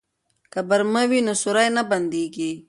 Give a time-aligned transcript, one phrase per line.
[0.51, 2.51] که برمه وي نو سوري نه بنديږي.